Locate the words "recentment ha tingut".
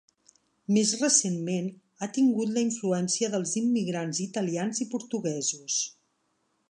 1.01-2.51